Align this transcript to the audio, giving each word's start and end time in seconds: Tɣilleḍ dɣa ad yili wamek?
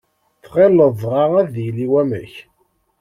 Tɣilleḍ 0.43 0.91
dɣa 1.01 1.25
ad 1.41 1.53
yili 1.63 1.87
wamek? 1.91 2.33